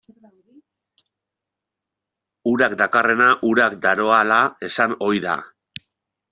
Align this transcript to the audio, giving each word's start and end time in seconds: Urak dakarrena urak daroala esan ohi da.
Urak 2.53 2.75
dakarrena 2.81 3.29
urak 3.53 3.79
daroala 3.87 4.41
esan 4.73 5.01
ohi 5.11 5.25
da. 5.31 5.41